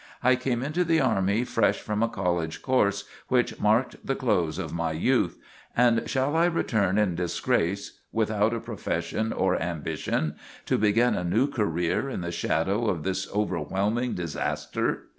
I 0.23 0.35
came 0.35 0.63
into 0.63 0.83
the 0.83 0.99
army 0.99 1.43
fresh 1.43 1.79
from 1.79 2.01
a 2.01 2.07
college 2.09 2.63
course 2.63 3.03
which 3.27 3.59
marked 3.59 3.97
the 4.03 4.15
close 4.15 4.57
of 4.57 4.73
my 4.73 4.93
youth; 4.93 5.37
and 5.77 6.09
shall 6.09 6.35
I 6.35 6.45
return 6.45 6.97
in 6.97 7.13
disgrace, 7.13 7.99
without 8.11 8.51
a 8.51 8.59
profession 8.59 9.31
or 9.31 9.61
ambition, 9.61 10.37
to 10.65 10.79
begin 10.79 11.13
a 11.13 11.23
new 11.23 11.45
career 11.47 12.09
in 12.09 12.21
the 12.21 12.31
shadow 12.31 12.87
of 12.87 13.03
this 13.03 13.31
overwhelming 13.31 14.15
disaster? 14.15 15.03